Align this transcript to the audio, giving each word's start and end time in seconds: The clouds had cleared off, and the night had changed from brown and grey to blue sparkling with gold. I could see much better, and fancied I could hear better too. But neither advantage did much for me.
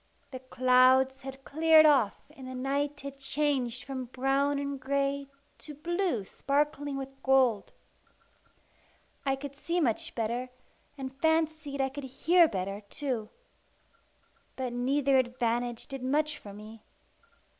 The 0.31 0.39
clouds 0.39 1.21
had 1.21 1.43
cleared 1.45 1.85
off, 1.85 2.23
and 2.35 2.47
the 2.47 2.55
night 2.55 3.01
had 3.01 3.19
changed 3.19 3.83
from 3.83 4.05
brown 4.05 4.57
and 4.57 4.79
grey 4.79 5.27
to 5.59 5.75
blue 5.75 6.23
sparkling 6.23 6.97
with 6.97 7.21
gold. 7.21 7.71
I 9.27 9.35
could 9.35 9.55
see 9.55 9.79
much 9.79 10.15
better, 10.15 10.49
and 10.97 11.13
fancied 11.21 11.81
I 11.81 11.89
could 11.89 12.05
hear 12.05 12.47
better 12.47 12.81
too. 12.89 13.29
But 14.55 14.73
neither 14.73 15.19
advantage 15.19 15.85
did 15.85 16.01
much 16.01 16.39
for 16.39 16.51
me. 16.51 16.81